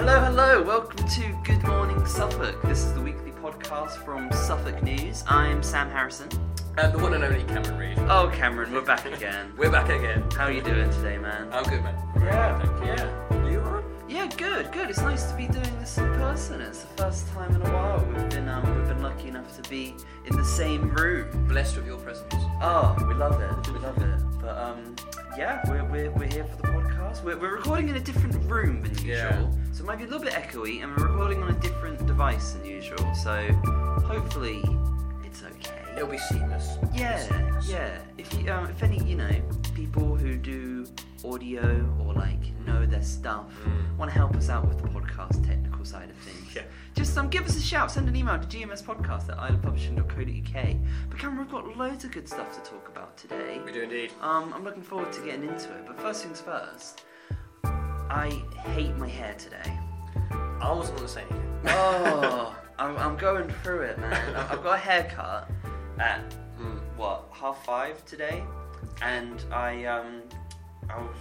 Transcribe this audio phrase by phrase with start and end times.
[0.00, 0.62] Hello, hello.
[0.62, 2.62] Welcome to Good Morning Suffolk.
[2.62, 5.22] This is the weekly podcast from Suffolk News.
[5.26, 6.26] I'm Sam Harrison.
[6.78, 7.98] And the one and only Cameron Reid.
[8.08, 9.52] Oh, Cameron, we're back again.
[9.58, 10.24] We're back again.
[10.30, 11.52] How are you doing today, man?
[11.52, 11.94] I'm good, man.
[12.16, 12.86] Yeah, Thank you.
[12.86, 13.50] yeah.
[13.50, 13.84] You are?
[14.08, 14.88] Yeah, good, good.
[14.88, 16.62] It's nice to be doing this in person.
[16.62, 19.68] It's the first time in a while we've been um, we've been lucky enough to
[19.68, 21.46] be in the same room.
[21.46, 22.32] Blessed with your presence.
[22.62, 23.70] Oh, we love it.
[23.70, 24.29] We love it.
[24.40, 24.96] But um,
[25.36, 27.22] yeah, we're, we're, we're here for the podcast.
[27.22, 29.50] We're, we're recording in a different room than usual, Yeah.
[29.72, 32.52] so it might be a little bit echoey, and we're recording on a different device
[32.52, 33.14] than usual.
[33.14, 33.52] So
[34.04, 34.62] hopefully,
[35.24, 35.76] it's okay.
[35.96, 36.78] It'll be seamless.
[36.94, 37.98] Yeah, yeah.
[38.16, 39.30] If you, um, if any, you know,
[39.74, 40.86] people who do
[41.24, 43.96] audio or like know their stuff Mm.
[43.98, 46.62] want to help us out with the podcast technical side of things, Yeah.
[46.94, 47.90] Just um, give us a shout.
[47.90, 50.76] Send an email to gmspodcast at iliffepublishing.co.uk.
[51.08, 53.60] But Cameron, we've got loads of good stuff to talk about today.
[53.64, 54.12] We do indeed.
[54.20, 55.86] Um, I'm looking forward to getting into it.
[55.86, 57.04] But first things first,
[57.64, 58.30] I
[58.74, 59.78] hate my hair today.
[60.60, 61.46] I wasn't going to say anything.
[61.68, 64.34] Oh, I'm, I'm going through it, man.
[64.36, 65.50] I- I've got a haircut
[65.98, 66.22] at
[66.60, 66.78] Mm.
[66.96, 68.44] what half five today,
[69.00, 70.20] and I um
[70.90, 71.16] I was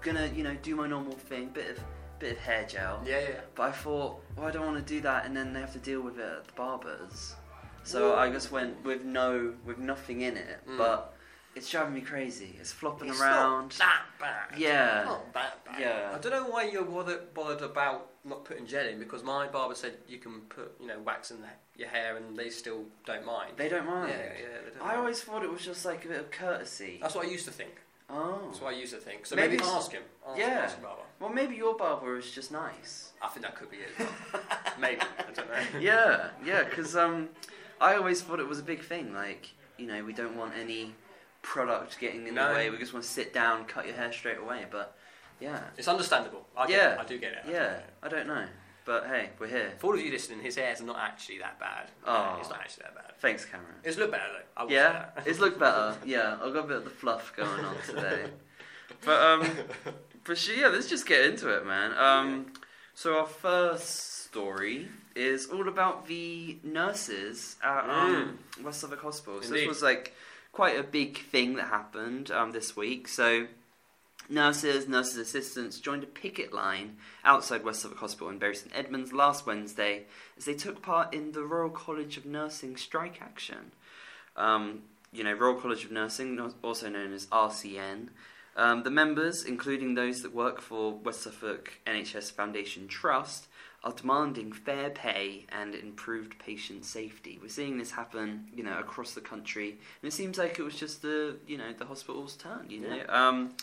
[0.00, 1.84] gonna you know do my normal thing, bit of
[2.24, 3.02] bit of hair gel.
[3.06, 3.40] Yeah, yeah.
[3.54, 5.78] But I thought, well, I don't want to do that, and then they have to
[5.78, 7.34] deal with it at the barbers.
[7.82, 10.60] So I just went with no, with nothing in it.
[10.66, 10.78] Mm.
[10.78, 11.14] But
[11.54, 12.56] it's driving me crazy.
[12.58, 13.62] It's flopping It's around.
[13.62, 14.58] Not that bad.
[14.58, 15.02] Yeah.
[15.04, 15.80] Not that bad.
[15.80, 16.12] Yeah.
[16.14, 19.74] I don't know why you're bothered, bothered about not putting gel in because my barber
[19.74, 23.26] said you can put, you know, wax in the, your hair and they still don't
[23.26, 23.52] mind.
[23.58, 24.12] They don't yeah, mind.
[24.16, 24.98] yeah, don't I mind.
[25.00, 27.00] always thought it was just like a bit of courtesy.
[27.02, 27.74] That's what I used to think.
[28.10, 28.42] Oh.
[28.46, 29.18] That's what I use to thing.
[29.24, 30.02] So Maybe maybe, ask him.
[30.28, 30.46] Ask, Yeah.
[30.64, 31.02] ask barber.
[31.20, 33.12] Well, maybe your barber is just nice.
[33.22, 33.90] I think that could be it.
[34.78, 35.00] maybe.
[35.18, 35.62] I don't know.
[35.80, 37.30] yeah, yeah, because um,
[37.80, 39.14] I always thought it was a big thing.
[39.14, 40.94] Like, you know, we don't want any
[41.42, 42.48] product getting in No.
[42.48, 42.70] the way.
[42.70, 44.66] We just want to sit down, cut your hair straight away.
[44.70, 44.96] But
[45.40, 46.46] yeah, It's understandable.
[46.56, 46.92] I get Yeah.
[46.94, 46.98] it.
[47.00, 47.38] I do get it.
[47.46, 47.80] I yeah.
[48.02, 48.44] I don't know,
[48.84, 49.72] but hey, we're here.
[49.78, 51.90] For all of you listening, his hair's not actually that bad.
[52.06, 52.36] Oh.
[52.40, 53.12] It's not actually that bad.
[53.18, 53.74] Thanks, Cameron.
[53.82, 54.24] It's looked better
[54.56, 54.68] though.
[54.68, 55.96] Yeah, it's looked better.
[56.04, 58.26] Yeah, I've got a bit of the fluff going on today.
[59.04, 59.50] But um,
[60.24, 61.96] but yeah, let's just get into it, man.
[61.96, 62.52] Um,
[62.94, 69.42] so our first story is all about the nurses at um, West Suffolk Hospital.
[69.42, 70.14] So this was like
[70.52, 73.08] quite a big thing that happened um, this week.
[73.08, 73.46] So
[74.28, 79.12] nurses, nurses assistants joined a picket line outside West Suffolk Hospital in Bury St Edmunds
[79.12, 80.04] last Wednesday
[80.36, 83.72] as they took part in the Royal College of Nursing strike action.
[84.36, 88.08] Um, you know, Royal College of Nursing, also known as RCN.
[88.56, 93.48] Um, the members, including those that work for West Suffolk NHS Foundation Trust,
[93.84, 97.38] are demanding fair pay and improved patient safety.
[97.40, 100.74] We're seeing this happen, you know, across the country, and it seems like it was
[100.74, 102.66] just the, you know, the hospital's turn.
[102.70, 103.54] You know, um,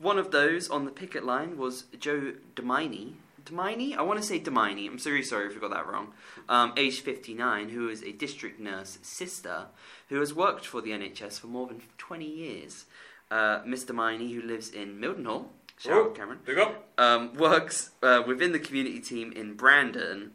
[0.00, 3.12] one of those on the picket line was Joe Demini.
[3.44, 3.96] Demini?
[3.96, 4.86] I want to say Demini.
[4.88, 6.12] I'm very sorry if I got that wrong.
[6.48, 9.66] Um, age 59, who is a district nurse sister
[10.08, 12.86] who has worked for the NHS for more than 20 years.
[13.30, 15.46] Uh, Miss Demini, who lives in Mildenhall,
[15.78, 16.04] shout Oh.
[16.06, 16.88] out Cameron, Big up.
[16.98, 20.32] um, works uh, within the community team in Brandon,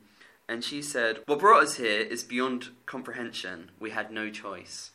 [0.48, 3.72] and she said, What brought us here is beyond comprehension.
[3.80, 4.92] We had no choice.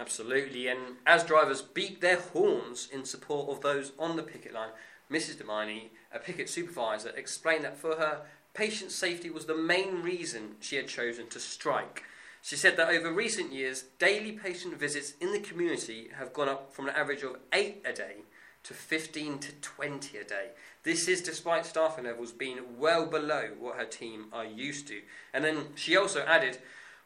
[0.00, 0.66] Absolutely.
[0.66, 4.70] And as drivers beat their horns in support of those on the picket line,
[5.12, 5.36] Mrs.
[5.36, 8.22] Demini, a picket supervisor, explained that for her,
[8.54, 12.04] patient safety was the main reason she had chosen to strike.
[12.40, 16.72] She said that over recent years, daily patient visits in the community have gone up
[16.72, 18.16] from an average of 8 a day
[18.62, 20.48] to 15 to 20 a day.
[20.82, 25.02] This is despite staffing levels being well below what her team are used to.
[25.34, 26.58] And then she also added,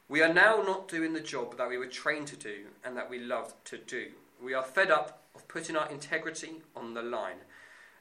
[0.07, 3.09] We are now not doing the job that we were trained to do and that
[3.09, 4.09] we loved to do.
[4.43, 7.39] We are fed up of putting our integrity on the line.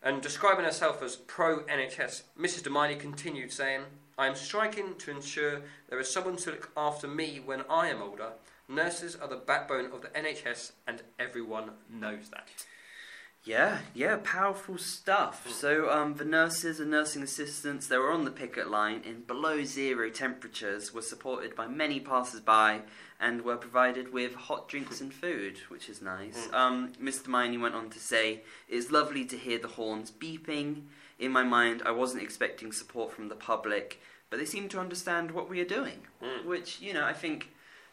[0.03, 2.63] And describing herself as pro NHS, Mrs.
[2.63, 3.83] Demini continued saying,
[4.17, 8.01] I am striking to ensure there is someone to look after me when I am
[8.01, 8.33] older.
[8.67, 12.49] Nurses are the backbone of the NHS and everyone knows that.
[13.45, 15.49] Yeah, yeah, powerful stuff.
[15.51, 19.65] So, um, the nurses and nursing assistants that were on the picket line in below
[19.65, 22.81] zero temperatures were supported by many passers by
[23.19, 26.47] and were provided with hot drinks and food, which is nice.
[26.53, 27.27] Um, Mr.
[27.27, 30.83] Miney went on to say, It's lovely to hear the horns beeping.
[31.19, 35.31] In my mind, I wasn't expecting support from the public, but they seem to understand
[35.31, 35.99] what we are doing.
[36.23, 36.45] Mm.
[36.45, 37.49] Which, you know, I think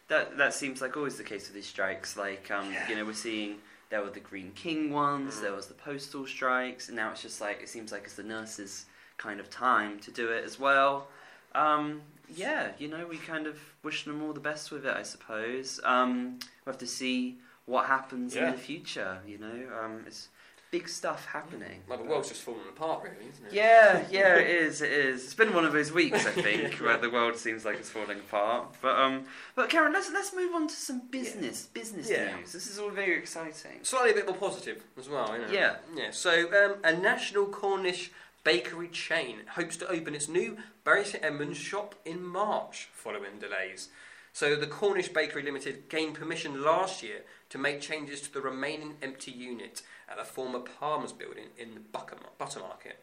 [0.09, 2.17] that, that seems like always the case with these strikes.
[2.17, 2.89] Like, um, Yeah.
[2.89, 3.59] you know, we're seeing
[3.91, 5.43] there were the Greene King ones, Mm.
[5.43, 8.23] there was the postal strikes, and now it's just like it seems like it's the
[8.23, 8.87] nurses'
[9.19, 11.09] kind of time to do it as well.
[11.55, 12.03] Um,
[12.33, 15.81] yeah, you know, we kind of wish them all the best with it, I suppose.
[15.85, 18.47] Um, we have to see what happens Yeah.
[18.47, 19.21] in the future.
[19.27, 20.29] You know, um, it's
[20.71, 21.81] big stuff happening.
[21.89, 23.53] Well, the world's just falling apart, really, isn't it?
[23.53, 24.83] Yeah, yeah, it is.
[24.83, 25.25] It is.
[25.25, 26.87] It's been one of those weeks, I think, Yeah.
[26.87, 28.77] where the world seems like it's falling apart.
[28.81, 29.25] But um,
[29.57, 32.37] but Karen, let's let's move on to some business business Yeah.
[32.37, 32.53] news.
[32.53, 33.81] This is all very exciting.
[33.83, 35.53] Slightly a bit more positive as well, isn't it?
[35.53, 35.77] Yeah.
[35.95, 36.11] Yeah.
[36.13, 36.33] So,
[36.65, 38.11] um, a national Cornish
[38.45, 43.89] bakery chain hopes to open its new Bury St Edmunds shop in March following delays.
[44.33, 48.95] So, the Cornish Bakery Limited gained permission last year to make changes to the remaining
[49.03, 52.99] empty unit at the former Palmer's building in the Bucker- Butter Market.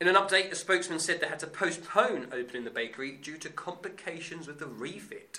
[0.00, 3.48] In an update, a spokesman said they had to postpone opening the bakery due to
[3.48, 5.38] complications with the refit.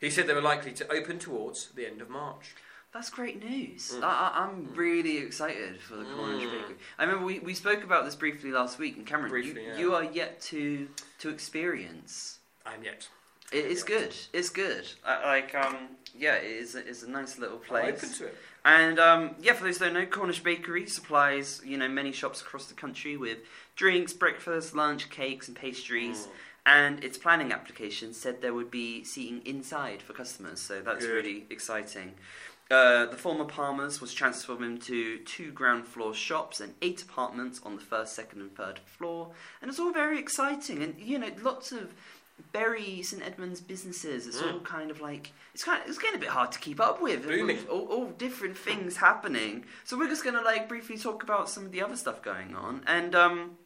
[0.00, 2.54] He said they were likely to open towards the end of March.
[2.92, 3.92] That's great news.
[3.92, 4.04] Mm.
[4.04, 6.52] I, I'm really excited for the Cornish Mm.
[6.52, 6.76] Bakery.
[6.96, 9.78] I remember we, we spoke about this briefly last week, and Cameron, Briefly, you, yeah.
[9.78, 10.86] you are yet to
[11.18, 12.38] to experience.
[12.64, 13.08] I'm yet.
[13.50, 13.98] It, it's Yeah.
[13.98, 14.14] good.
[14.32, 14.86] It's good.
[15.04, 15.76] I, like um,
[16.16, 16.76] yeah, it is.
[16.76, 17.96] It's a nice little place.
[17.96, 18.36] Open to it.
[18.64, 22.40] And um, yeah, for those who don't know, Cornish Bakery supplies you know many shops
[22.40, 23.38] across the country with
[23.76, 26.26] drinks, breakfast, lunch, cakes, and pastries.
[26.26, 26.30] Mm.
[26.66, 31.12] And its planning application said there would be seating inside for customers, so that's Good.
[31.12, 32.14] really exciting.
[32.70, 37.76] Uh, the former Palmer's was transformed into two ground floor shops and eight apartments on
[37.76, 40.82] the first, second, and third floor, and it's all very exciting.
[40.82, 41.92] And you know, lots of
[42.52, 44.26] Bury St Edmunds businesses.
[44.26, 44.52] It's Mm.
[44.54, 47.00] all kind of like it's kind of, it's getting a bit hard to keep up
[47.00, 47.26] with.
[47.26, 47.66] Booming.
[47.68, 49.64] All, all different things happening.
[49.84, 52.82] So we're just gonna like briefly talk about some of the other stuff going on.
[52.86, 53.58] And um,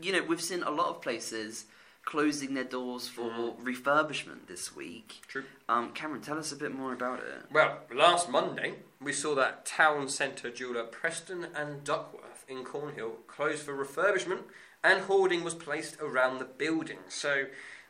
[0.00, 1.64] you know, we've seen a lot of places
[2.04, 3.62] closing their doors for Mhm.
[3.62, 5.20] refurbishment this week.
[5.28, 5.44] True.
[5.68, 7.44] Um, Cameron, tell us a bit more about it.
[7.50, 13.62] Well, last Monday, we saw that town centre jeweller Preston and Duckworth in Cornhill closed
[13.64, 14.44] for refurbishment
[14.82, 17.00] and hoarding was placed around the building.
[17.08, 17.46] So,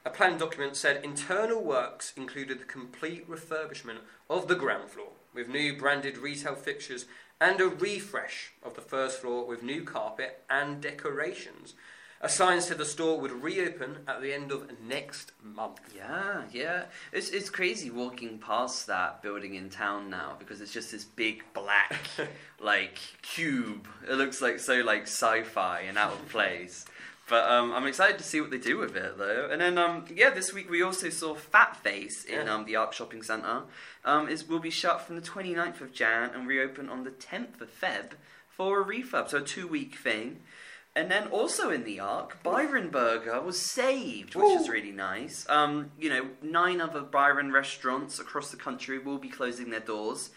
[0.08, 3.98] a plan document said internal works included the complete refurbishment
[4.30, 7.04] of the ground floor with new branded retail fixtures
[7.42, 11.74] and a refresh of the first floor with new carpet and decorations.
[12.22, 15.80] A sign said the store would reopen at the end of next month.
[15.94, 16.84] Yeah, yeah.
[17.12, 21.44] It's it's crazy walking past that building in town now because it's just this big
[21.52, 22.00] black
[22.60, 23.86] like cube.
[24.08, 26.86] It looks like so like sci-fi and out of place.
[27.28, 29.48] But um, I'm excited to see what they do with it though.
[29.50, 32.54] And then um, yeah, this week we also saw Fat Face in Yeah.
[32.54, 33.62] um, the Arc Shopping Centre.
[34.04, 37.60] Um, is will be shut from the 29th of Jan and reopen on the 10th
[37.60, 38.12] of Feb
[38.48, 40.40] for a refurb, so a two week thing.
[40.96, 45.46] And then also in the Arc, Byron Burger was saved, which is really nice.
[45.48, 50.30] Um, you know, nine other Byron restaurants across the country will be closing their doors.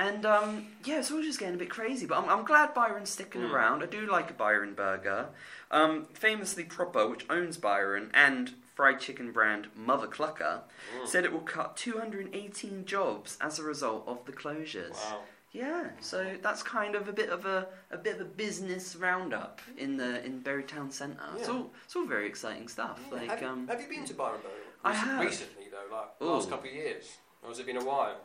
[0.00, 2.06] And um, yeah, it's all just getting a bit crazy.
[2.06, 3.52] But I'm, I'm glad Byron's sticking Mm.
[3.52, 3.82] around.
[3.82, 5.28] I do like a Byron burger.
[5.70, 10.60] Um, famously Proper, which owns Byron, and fried chicken brand Mother Clucker,
[10.98, 11.06] Mm.
[11.06, 14.94] said it will cut 218 jobs as a result of the closures.
[14.94, 15.20] Wow.
[15.52, 19.60] Yeah, so that's kind of a bit of a a bit of a business roundup
[19.76, 21.18] in the in Bury Town Centre.
[21.36, 23.00] It's all it's all very exciting stuff.
[23.08, 24.54] Yeah, Like have, you- um, have you been to Byron Burger?
[24.84, 25.20] I have.
[25.20, 26.34] Recently, though, like Ooh.
[26.34, 27.18] last couple of years.
[27.42, 28.16] Or has it been a while?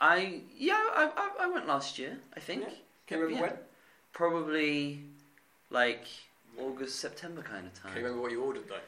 [0.00, 2.18] I yeah I, I I went last year.
[2.36, 2.74] I think Yeah.
[3.06, 3.56] Can you remember Yeah.
[4.12, 5.00] probably
[5.70, 6.04] like
[6.58, 7.92] August September kind of time.
[7.92, 8.80] Can you remember what you ordered, though?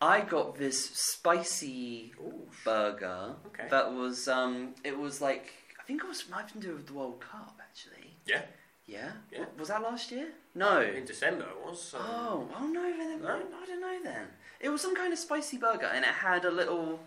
[0.00, 2.48] I got this spicy Ooh.
[2.64, 3.68] burger Okay.
[3.70, 6.86] that was um it was like I think it was might have to do with
[6.86, 8.10] the World Cup actually.
[8.26, 8.42] Yeah.
[8.86, 9.12] Yeah.
[9.30, 9.44] Yeah.
[9.58, 10.28] Was that last year?
[10.54, 10.80] No.
[10.80, 11.80] In December, it was.
[11.80, 11.98] So.
[12.00, 13.28] Oh, oh no, then, No?
[13.62, 14.26] I don't know then.
[14.60, 17.00] It was some kind of spicy burger, and it had a little,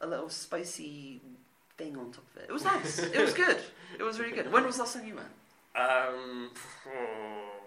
[0.00, 1.20] a little spicy
[1.80, 2.46] thing on top of it.
[2.48, 2.98] It was nice.
[2.98, 3.58] it was good.
[3.98, 4.52] It was really good.
[4.52, 5.28] When was the last time you went?
[5.76, 6.50] Um,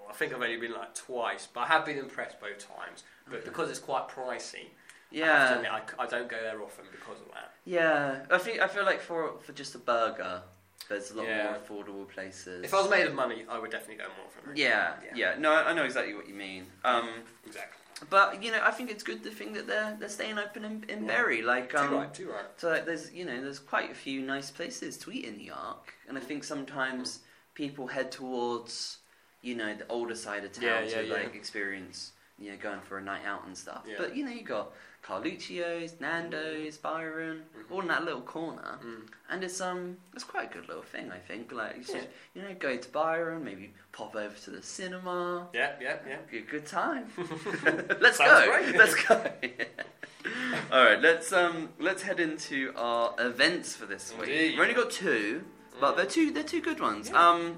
[0.09, 3.03] I think I've only been like twice, but I have been impressed both times.
[3.27, 3.45] But Okay.
[3.49, 4.69] because it's quite pricey, I,
[5.11, 7.51] Yeah, admit, I, I don't go there often because of that.
[7.65, 8.25] yeah.
[8.29, 10.41] I think I feel like for for just a burger,
[10.89, 11.43] there's a lot Yeah.
[11.43, 12.63] more affordable places.
[12.63, 14.55] If I was made of money, I would definitely go more often.
[14.55, 15.11] yeah, Yeah.
[15.15, 16.65] yeah, No, I I know exactly what you mean.
[16.83, 17.09] Um,
[17.45, 17.79] Exactly.
[18.09, 20.83] But you know, I think it's good the thing that they're they're staying open in,
[20.89, 21.07] in Yeah.
[21.07, 21.41] Bury.
[21.41, 22.45] Like, Too um, right, too right.
[22.57, 25.51] So like, there's you know there's quite a few nice places to eat in the
[25.51, 27.19] Arc, and I think sometimes
[27.53, 28.97] people head towards
[29.41, 31.13] you know the older side of town Yeah, to yeah, yeah.
[31.13, 33.83] like experience you know going for a night out and stuff.
[33.87, 33.95] Yeah.
[33.97, 34.71] But you know you got
[35.03, 37.71] Carluccio's, Nando's, Byron, Mhm.
[37.71, 39.07] all in that little corner, Mm.
[39.29, 41.51] and it's um it's quite a good little thing I think.
[41.51, 41.99] Like you, Yeah.
[42.01, 45.47] should, you know go to Byron, maybe pop over to the cinema.
[45.53, 46.17] Yeah, yeah, yeah.
[46.31, 47.11] Be a good time.
[48.01, 48.71] let's go.
[48.75, 49.31] Let's go.
[50.71, 54.29] All right, let's um let's head into our events for this week.
[54.29, 55.43] We've only got two,
[55.79, 55.97] but Mm.
[55.97, 57.11] they're two they're two good ones.
[57.11, 57.57] Um,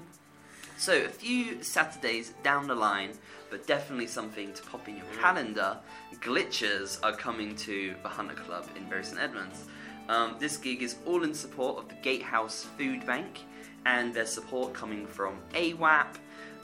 [0.76, 3.12] so a few Saturdays down the line,
[3.50, 5.20] but definitely something to pop in your Mm.
[5.20, 5.78] calendar.
[6.20, 9.64] Glitchers are coming to the Hunter Club in Bury St Edmunds.
[10.08, 13.40] Um, this gig is all in support of the Gatehouse Food Bank,
[13.84, 16.16] and there's support coming from AWAP,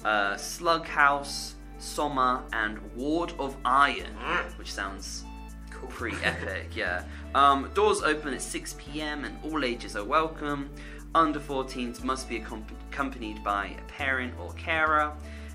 [0.05, 4.15] uh, Slug House, Soma, and Ward of Iron,
[4.57, 5.25] which sounds
[5.71, 5.89] Cool.
[5.91, 7.05] pretty epic, yeah.
[7.35, 10.71] Um, doors open at 6 pm and all ages are welcome.
[11.15, 15.13] Under 14s must be accompanied by a parent or carer.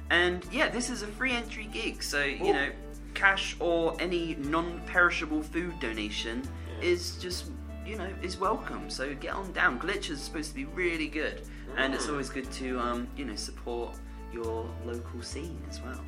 [0.10, 2.54] And yeah, this is a free entry gig, so you Ooh.
[2.54, 2.70] know,
[3.14, 6.44] cash or any non perishable food donation
[6.82, 6.90] Yeah.
[6.90, 7.46] is just,
[7.86, 8.90] you know, is welcome.
[8.90, 9.80] So get on down.
[9.80, 11.42] Glitch is supposed to be really good,
[11.76, 12.12] and it's Mm.
[12.12, 13.96] always good to, um, you know, support
[14.32, 16.00] your local scene as well.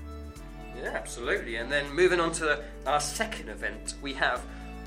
[0.77, 1.55] Yeah, absolutely.
[1.55, 4.41] And then moving on to our second event, we have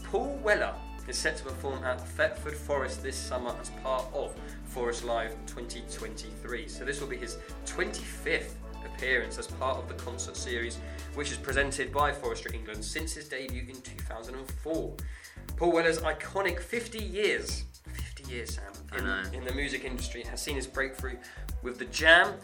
[0.04, 0.75] Paul Weller
[1.09, 6.68] is set to perform at Thetford Forest this summer as part of Forest Live 2023.
[6.68, 8.54] So this will be his 25th
[8.85, 10.78] appearance as part of the concert series,
[11.14, 14.97] which is presented by Forestry England since his debut in 2004.
[15.56, 20.56] Paul Weller's iconic 50 years, 50 years, Sam, in, in the music industry has seen
[20.56, 21.16] his breakthrough
[21.62, 22.35] with the Jam,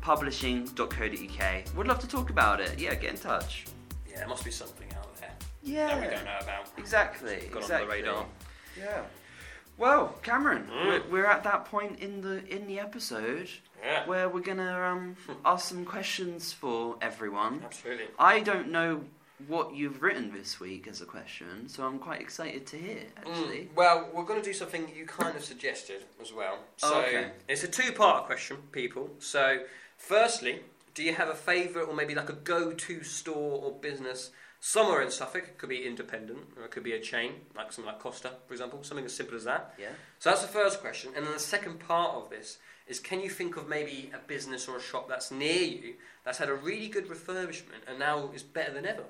[0.00, 1.74] Publishing.co.uk.
[1.76, 2.78] Would love to talk about it.
[2.78, 3.64] Yeah, get in touch.
[4.08, 4.88] Yeah, there must be something
[5.64, 5.86] Yeah.
[5.88, 6.68] that we don't know about.
[6.78, 7.48] Exactly.
[7.52, 7.74] Got exactly.
[7.74, 8.26] on the radar.
[8.78, 9.02] Yeah.
[9.76, 10.86] Well, Cameron, Mm.
[10.86, 13.48] we're, we're at that point in the in the episode
[13.82, 17.62] Yeah, where we're gonna um, ask some questions for everyone.
[17.64, 18.06] absolutely.
[18.18, 19.02] I don't know
[19.48, 23.02] what you've written this week as a question, so I'm quite excited to hear.
[23.16, 26.60] Actually, Mm, well, we're going to do something you kind of suggested as well.
[26.76, 27.32] So Oh, okay.
[27.48, 29.10] it's a two-part question, people.
[29.18, 29.64] So,
[29.98, 30.60] firstly,
[30.94, 34.30] do you have a favourite or maybe like a go-to store or business
[34.64, 35.44] somewhere in Suffolk?
[35.44, 38.54] It could be independent or it could be a chain, like something like Costa, for
[38.54, 39.74] example, something as simple as that.
[39.78, 39.88] yeah.
[40.18, 41.12] So that's the first question.
[41.14, 42.56] And then the second part of this
[42.86, 45.94] is can you think of maybe a business or a shop that's near you
[46.24, 49.04] that's had a really good refurbishment and now is better than ever?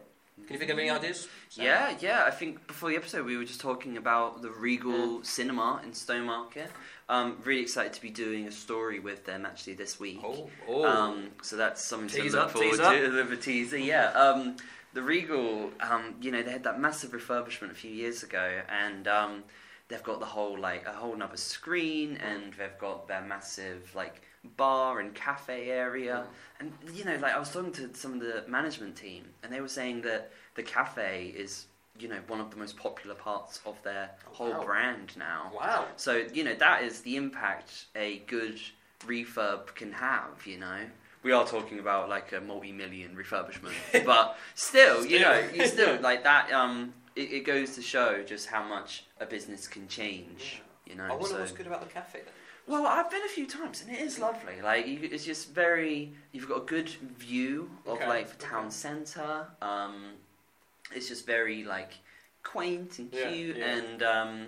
[0.46, 1.28] Can you think of any ideas?
[1.48, 1.64] Sam?
[1.64, 2.24] Yeah, yeah.
[2.26, 6.66] I think before the episode we were just talking about the Regal Cinema in Stowmarket.
[7.08, 10.20] Um, really excited to be doing a story with them actually this week.
[10.24, 10.84] Oh, oh.
[10.84, 12.88] Um, so that's something Tease to look forward tease to.
[12.88, 14.06] A bit of a teaser, yeah.
[14.08, 14.56] Um,
[14.94, 19.06] the Regal, um, you know, they had that massive refurbishment a few years ago, and
[19.08, 19.44] um,
[19.88, 24.22] they've got the whole like a whole nother screen, and they've got their massive like
[24.56, 26.24] bar and cafe area,
[26.60, 29.60] and you know, like I was talking to some of the management team, and they
[29.60, 31.66] were saying that the cafe is,
[31.98, 34.64] you know, one of the most popular parts of their Oh, whole wow.
[34.64, 35.52] brand now.
[35.54, 35.86] Wow.
[35.96, 38.60] So you know that is the impact a good
[39.06, 40.46] refurb can have.
[40.46, 40.80] You know,
[41.24, 43.72] we are talking about like a multi-million refurbishment,
[44.04, 45.56] but still, you know, Still.
[45.56, 46.52] you still like that.
[46.52, 50.62] Um, it, it goes to show just how much a business can change.
[50.86, 52.34] You know, I wonder so- what's good about the cafe then.
[52.66, 54.60] well, I've been a few times and it is lovely.
[54.62, 56.12] Like, you, it's just very.
[56.32, 58.70] You've got a good view of Okay, like the town okay.
[58.70, 59.46] centre.
[59.62, 60.12] Um,
[60.94, 61.92] it's just very like
[62.42, 63.76] quaint and Yeah, cute, yeah.
[63.78, 64.46] and um,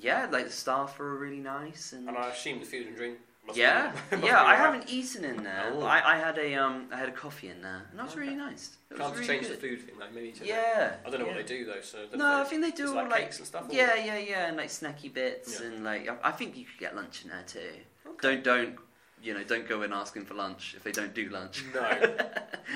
[0.00, 2.08] yeah, like the staff are really nice and.
[2.08, 3.18] And I assume the food and drink.
[3.48, 4.42] Must yeah, be, yeah.
[4.42, 5.70] I haven't eaten in there.
[5.72, 5.82] Oh.
[5.84, 8.22] I, I had a um, I had a coffee in there, and that was Okay.
[8.22, 8.76] really nice.
[8.90, 9.56] It Can't really change good.
[9.56, 10.34] the food thing, like maybe.
[10.42, 10.94] Yeah.
[11.06, 11.36] I don't know yeah.
[11.36, 11.80] what they do though.
[11.80, 13.66] So No, I think they do all like, like cakes and stuff.
[13.70, 15.66] yeah, yeah, yeah, and like snacky bits, Yeah.
[15.68, 17.60] and like I, I think you could get lunch in there too.
[18.08, 18.18] Okay.
[18.20, 18.76] Don't don't
[19.22, 19.44] you know?
[19.44, 21.64] Don't go in asking for lunch if they don't do lunch.
[21.74, 21.80] No.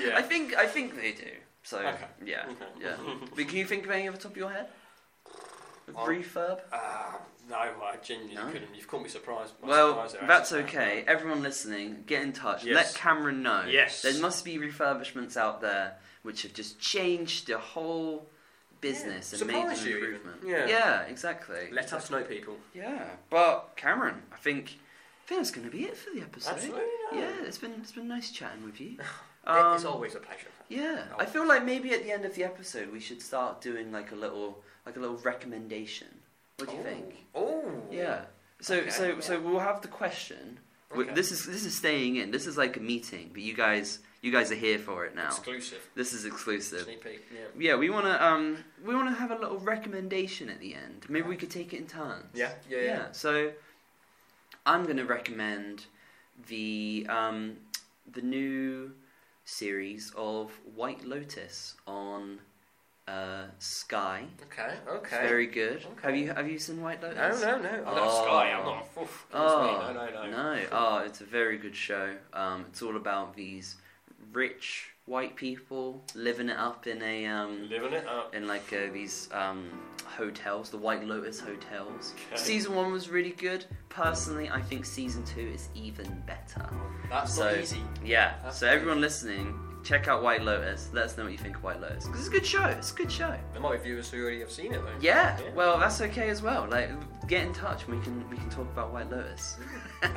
[0.05, 0.15] yeah.
[0.15, 1.31] I think I think they do.
[1.63, 2.05] So Okay.
[2.25, 2.65] yeah, Okay.
[2.81, 2.95] yeah.
[3.35, 4.67] but can you think of any off the top of your head?
[5.87, 6.05] A Oh.
[6.07, 6.61] refurb?
[6.71, 7.19] Ah,
[7.51, 8.51] no, I genuinely No?
[8.51, 8.73] couldn't.
[8.75, 9.59] You've caught me surprised.
[9.61, 10.63] by Well, surprise there, that's actually.
[10.79, 11.03] okay.
[11.07, 12.63] Everyone listening, get in touch.
[12.63, 12.75] Yes.
[12.75, 13.65] Let Cameron know.
[13.69, 14.01] Yes.
[14.01, 18.29] There must be refurbishments out there which have just changed the whole
[18.79, 19.39] business Yeah.
[19.39, 20.09] and made Surprise an you even.
[20.15, 20.43] improvement.
[20.45, 20.67] Yeah.
[20.67, 21.69] Yeah, exactly.
[21.71, 22.57] Let us know, people.
[22.73, 24.77] Yeah, but Cameron, I think
[25.23, 26.53] I think that's going to be it for the episode.
[26.53, 26.83] Absolutely.
[27.13, 28.97] Yeah, it's been it's been nice chatting with you.
[29.47, 30.47] it's Um, always a pleasure.
[30.69, 31.03] Yeah.
[31.19, 34.11] I feel like maybe at the end of the episode we should start doing like
[34.11, 36.07] a little like a little recommendation.
[36.61, 37.25] What do you think?
[37.35, 37.63] Oh.
[37.91, 38.21] Yeah.
[38.61, 39.19] So Okay, so yeah.
[39.19, 40.59] so we'll have the question,
[40.95, 41.13] Okay.
[41.13, 42.31] This is this is staying in.
[42.31, 45.27] This is like a meeting, but you guys you guys are here for it now.
[45.27, 45.79] Exclusive.
[45.95, 46.81] This is exclusive.
[46.81, 47.21] Sneak peek.
[47.33, 47.71] Yeah.
[47.71, 51.05] Yeah, we wanna um we wanna have a little recommendation at the end.
[51.09, 52.25] Maybe we could take it in turns.
[52.33, 52.51] Yeah.
[52.69, 52.81] Yeah.
[52.81, 53.11] Yeah.
[53.13, 53.51] So
[54.65, 55.85] I'm gonna recommend
[56.47, 57.57] the um
[58.11, 58.91] the new
[59.45, 62.39] series of White Lotus on
[63.07, 64.23] uh Sky.
[64.43, 64.73] Okay.
[64.87, 64.99] Okay.
[65.17, 65.77] It's very good.
[65.77, 66.01] Okay.
[66.07, 67.41] Have you have you seen White no, Lotus?
[67.41, 67.69] no, no.
[67.69, 68.23] I'm not Oh.
[68.25, 68.51] Sky.
[68.51, 68.87] I'm not.
[69.01, 70.31] Oof, Oh no, no, no.
[70.55, 70.63] no!
[70.71, 72.15] Oh, it's a very good show.
[72.33, 73.75] Um, it's all about these
[74.33, 78.33] rich white people living it up in a um, Living it up.
[78.35, 79.67] in like uh, these um,
[80.05, 82.13] hotels, the White Lotus hotels.
[82.31, 82.37] Okay.
[82.41, 83.65] Season one was really good.
[83.89, 86.69] Personally, I think season two is even better.
[87.09, 87.81] That's So- not easy.
[88.05, 88.35] Yeah.
[88.43, 90.89] That's so everyone listening, check out White Lotus.
[90.93, 92.65] Let us know what you think of White Lotus because it's a good show.
[92.65, 93.35] It's a good show.
[93.53, 94.91] There might be viewers who already have seen it though.
[94.99, 95.37] Yeah.
[95.39, 95.49] Yeah.
[95.55, 96.67] Well, that's okay as well.
[96.69, 96.89] Like,
[97.27, 97.85] get in touch.
[97.87, 99.57] and We can we can talk about White Lotus.
[100.03, 100.09] I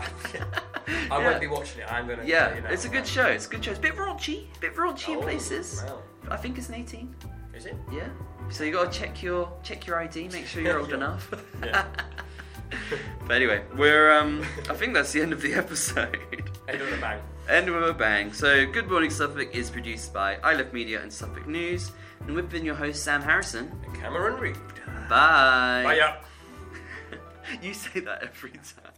[0.87, 1.19] Yeah.
[1.19, 1.93] won't be watching it.
[1.93, 2.25] I'm gonna.
[2.25, 2.69] Yeah, let you know.
[2.71, 3.27] it's a good show.
[3.27, 3.71] It's a good show.
[3.71, 5.83] It's a bit raunchy, bit raunchy in Oh, places.
[5.87, 6.03] wow.
[6.31, 7.15] I think it's an 18.
[7.55, 7.77] Is it?
[7.93, 8.09] Yeah.
[8.51, 10.29] So you gotta check your check your ID.
[10.29, 10.97] Make sure you're old Yeah.
[10.97, 11.33] enough.
[11.63, 11.87] Yeah.
[13.27, 14.43] but anyway, we're um.
[14.69, 16.19] I think that's the end of the episode.
[16.69, 17.21] End with a bang.
[17.49, 18.33] End with a bang.
[18.33, 22.65] So, Good Morning Suffolk is produced by Iliffe Media and Suffolk News, and we've been
[22.65, 23.71] your host Sam Harrison.
[23.85, 24.57] And Cameron Reid.
[25.11, 25.83] Bye.
[25.85, 25.97] Bye.
[25.97, 26.17] Yeah.
[27.63, 28.94] you say that every time.